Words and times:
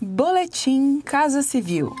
Boletim 0.00 1.00
Casa 1.00 1.42
Civil. 1.42 1.92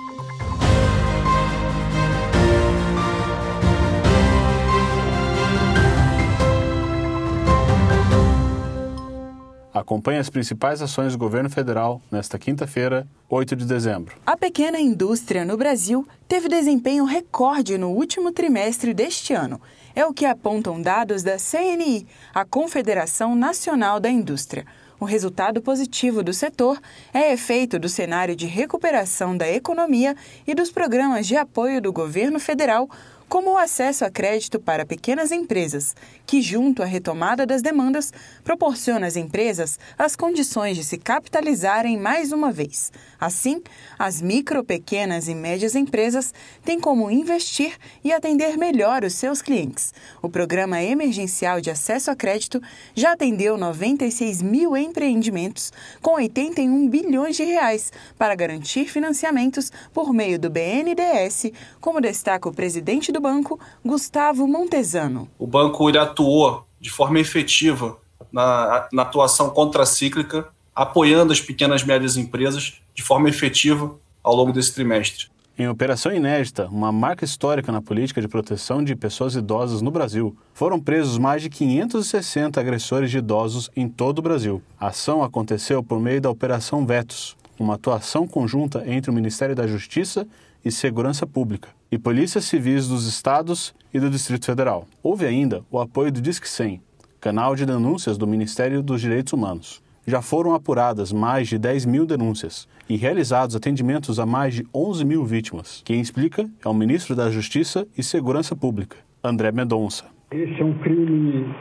Acompanhe 9.74 10.20
as 10.20 10.30
principais 10.30 10.80
ações 10.80 11.12
do 11.12 11.18
governo 11.18 11.50
federal 11.50 12.00
nesta 12.08 12.38
quinta-feira, 12.38 13.04
8 13.28 13.56
de 13.56 13.64
dezembro. 13.64 14.14
A 14.24 14.36
pequena 14.36 14.78
indústria 14.78 15.44
no 15.44 15.56
Brasil 15.56 16.06
teve 16.28 16.48
desempenho 16.48 17.04
recorde 17.04 17.76
no 17.76 17.90
último 17.90 18.30
trimestre 18.30 18.94
deste 18.94 19.34
ano. 19.34 19.60
É 19.92 20.06
o 20.06 20.12
que 20.12 20.24
apontam 20.24 20.80
dados 20.80 21.24
da 21.24 21.36
CNI, 21.36 22.06
a 22.32 22.44
Confederação 22.44 23.34
Nacional 23.34 23.98
da 23.98 24.08
Indústria. 24.08 24.64
O 25.00 25.04
resultado 25.04 25.62
positivo 25.62 26.24
do 26.24 26.32
setor 26.32 26.80
é 27.14 27.32
efeito 27.32 27.78
do 27.78 27.88
cenário 27.88 28.34
de 28.34 28.46
recuperação 28.46 29.36
da 29.36 29.48
economia 29.48 30.16
e 30.44 30.54
dos 30.54 30.72
programas 30.72 31.26
de 31.26 31.36
apoio 31.36 31.80
do 31.80 31.92
governo 31.92 32.40
federal 32.40 32.90
como 33.28 33.52
o 33.52 33.58
acesso 33.58 34.04
a 34.04 34.10
crédito 34.10 34.58
para 34.58 34.86
pequenas 34.86 35.30
empresas, 35.30 35.94
que, 36.26 36.40
junto 36.40 36.82
à 36.82 36.86
retomada 36.86 37.44
das 37.44 37.60
demandas, 37.60 38.12
proporciona 38.42 39.06
às 39.06 39.16
empresas 39.16 39.78
as 39.98 40.16
condições 40.16 40.76
de 40.76 40.84
se 40.84 40.96
capitalizarem 40.96 41.98
mais 41.98 42.32
uma 42.32 42.50
vez. 42.50 42.90
Assim, 43.20 43.62
as 43.98 44.22
micro, 44.22 44.64
pequenas 44.64 45.28
e 45.28 45.34
médias 45.34 45.74
empresas 45.74 46.32
têm 46.64 46.80
como 46.80 47.10
investir 47.10 47.76
e 48.02 48.12
atender 48.12 48.56
melhor 48.56 49.04
os 49.04 49.14
seus 49.14 49.42
clientes. 49.42 49.92
O 50.22 50.28
Programa 50.28 50.82
Emergencial 50.82 51.60
de 51.60 51.70
Acesso 51.70 52.10
a 52.10 52.16
Crédito 52.16 52.62
já 52.94 53.12
atendeu 53.12 53.58
96 53.58 54.40
mil 54.40 54.76
empreendimentos 54.76 55.72
com 56.00 56.12
81 56.12 56.88
bilhões 56.88 57.36
de 57.36 57.44
reais 57.44 57.92
para 58.16 58.34
garantir 58.34 58.86
financiamentos 58.86 59.70
por 59.92 60.12
meio 60.12 60.38
do 60.38 60.48
BNDES, 60.48 61.52
como 61.80 62.00
destaca 62.00 62.48
o 62.48 62.54
presidente 62.54 63.12
do 63.12 63.17
do 63.18 63.20
banco, 63.20 63.58
Gustavo 63.84 64.46
Montesano. 64.46 65.28
O 65.38 65.46
banco 65.46 65.88
ele 65.88 65.98
atuou 65.98 66.64
de 66.80 66.88
forma 66.88 67.18
efetiva 67.18 67.98
na, 68.32 68.88
na 68.92 69.02
atuação 69.02 69.50
contracíclica, 69.50 70.48
apoiando 70.74 71.32
as 71.32 71.40
pequenas 71.40 71.82
e 71.82 71.86
médias 71.86 72.16
empresas 72.16 72.80
de 72.94 73.02
forma 73.02 73.28
efetiva 73.28 73.94
ao 74.22 74.34
longo 74.34 74.52
desse 74.52 74.72
trimestre. 74.72 75.26
Em 75.58 75.66
operação 75.66 76.12
inédita, 76.12 76.68
uma 76.68 76.92
marca 76.92 77.24
histórica 77.24 77.72
na 77.72 77.82
política 77.82 78.20
de 78.20 78.28
proteção 78.28 78.84
de 78.84 78.94
pessoas 78.94 79.34
idosas 79.34 79.82
no 79.82 79.90
Brasil, 79.90 80.36
foram 80.54 80.78
presos 80.78 81.18
mais 81.18 81.42
de 81.42 81.50
560 81.50 82.60
agressores 82.60 83.10
de 83.10 83.18
idosos 83.18 83.68
em 83.74 83.88
todo 83.88 84.20
o 84.20 84.22
Brasil. 84.22 84.62
A 84.78 84.88
ação 84.88 85.24
aconteceu 85.24 85.82
por 85.82 85.98
meio 85.98 86.20
da 86.20 86.30
Operação 86.30 86.86
Vetos, 86.86 87.36
uma 87.58 87.74
atuação 87.74 88.28
conjunta 88.28 88.84
entre 88.86 89.10
o 89.10 89.14
Ministério 89.14 89.56
da 89.56 89.66
Justiça 89.66 90.28
e 90.64 90.70
Segurança 90.70 91.26
Pública 91.26 91.77
e 91.90 91.98
polícias 91.98 92.44
civis 92.44 92.86
dos 92.86 93.06
estados 93.06 93.74
e 93.92 93.98
do 93.98 94.10
Distrito 94.10 94.44
Federal. 94.44 94.86
Houve 95.02 95.24
ainda 95.24 95.62
o 95.70 95.80
apoio 95.80 96.12
do 96.12 96.20
Disque 96.20 96.48
100, 96.48 96.82
canal 97.20 97.56
de 97.56 97.64
denúncias 97.64 98.18
do 98.18 98.26
Ministério 98.26 98.82
dos 98.82 99.00
Direitos 99.00 99.32
Humanos. 99.32 99.82
Já 100.06 100.22
foram 100.22 100.54
apuradas 100.54 101.12
mais 101.12 101.48
de 101.48 101.58
10 101.58 101.84
mil 101.86 102.06
denúncias 102.06 102.68
e 102.88 102.96
realizados 102.96 103.54
atendimentos 103.54 104.18
a 104.18 104.24
mais 104.24 104.54
de 104.54 104.66
11 104.74 105.04
mil 105.04 105.24
vítimas. 105.24 105.82
Quem 105.84 106.00
explica 106.00 106.48
é 106.64 106.68
o 106.68 106.74
ministro 106.74 107.14
da 107.14 107.30
Justiça 107.30 107.86
e 107.96 108.02
Segurança 108.02 108.56
Pública, 108.56 108.96
André 109.22 109.52
Mendonça. 109.52 110.04
Esse 110.30 110.60
é 110.60 110.64
um 110.64 110.74
crime 110.78 111.54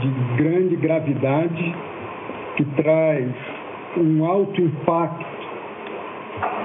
de 0.00 0.42
grande 0.42 0.76
gravidade 0.76 1.74
que 2.56 2.64
traz 2.76 3.32
um 3.96 4.24
alto 4.24 4.60
impacto 4.60 5.38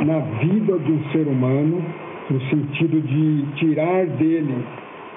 na 0.06 0.20
vida 0.40 0.78
do 0.78 1.12
ser 1.12 1.28
humano 1.28 1.84
no 2.30 2.40
sentido 2.50 3.02
de 3.02 3.56
tirar 3.58 4.06
dele 4.18 4.66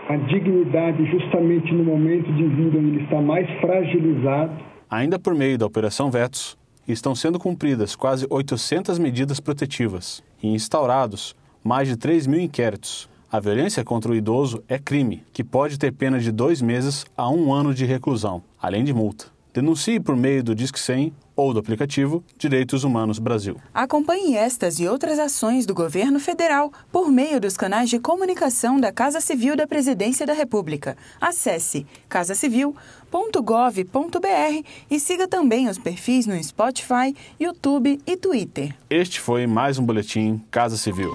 a 0.09 0.17
dignidade 0.17 1.05
justamente 1.11 1.73
no 1.73 1.85
momento 1.85 2.33
de 2.33 2.47
vida 2.47 2.79
onde 2.79 2.89
ele 2.89 3.05
está 3.05 3.21
mais 3.21 3.49
fragilizado. 3.61 4.53
Ainda 4.89 5.19
por 5.19 5.35
meio 5.35 5.59
da 5.59 5.67
Operação 5.67 6.11
Vetos, 6.11 6.57
estão 6.87 7.15
sendo 7.15 7.39
cumpridas 7.39 7.97
quase 7.97 8.27
800 8.31 8.99
medidas 8.99 9.41
protetivas 9.41 10.23
e 10.43 10.49
instaurados 10.49 11.35
mais 11.63 11.89
de 11.89 11.97
3 11.97 12.27
mil 12.29 12.41
inquéritos. 12.41 13.09
A 13.31 13.41
violência 13.41 13.85
contra 13.85 14.13
o 14.13 14.15
idoso 14.15 14.63
é 14.69 14.79
crime, 14.79 15.25
que 15.33 15.43
pode 15.43 15.79
ter 15.79 15.93
pena 15.93 16.21
de 16.21 16.31
dois 16.31 16.63
meses 16.63 17.05
a 17.17 17.29
um 17.29 17.53
ano 17.53 17.75
de 17.75 17.85
reclusão, 17.85 18.41
além 18.63 18.85
de 18.85 18.95
multa. 18.95 19.36
Denuncie 19.57 19.99
por 19.99 20.15
meio 20.15 20.45
do 20.45 20.55
Disque 20.55 20.79
100 20.79 21.15
ou 21.35 21.55
do 21.55 21.59
aplicativo 21.59 22.23
Direitos 22.37 22.85
Humanos 22.85 23.19
Brasil. 23.19 23.57
Acompanhe 23.73 24.37
estas 24.37 24.79
e 24.79 24.87
outras 24.87 25.19
ações 25.19 25.65
do 25.65 25.73
governo 25.73 26.21
federal 26.21 26.71
por 26.93 27.11
meio 27.11 27.41
dos 27.41 27.57
canais 27.57 27.89
de 27.89 27.99
comunicação 27.99 28.79
da 28.79 28.93
Casa 28.93 29.19
Civil 29.19 29.57
da 29.57 29.67
Presidência 29.67 30.27
da 30.27 30.35
República. 30.35 30.95
Acesse 31.19 31.87
casacivil.gov.br 32.07 34.63
e 34.91 35.01
siga 35.01 35.27
também 35.27 35.71
os 35.71 35.79
perfis 35.79 36.27
no 36.27 36.45
Spotify, 36.45 37.17
YouTube 37.41 37.99
e 38.07 38.15
Twitter. 38.15 38.77
Este 38.91 39.19
foi 39.19 39.47
mais 39.47 39.79
um 39.79 39.87
boletim 39.87 40.39
Casa 40.51 40.77
Civil. 40.77 41.13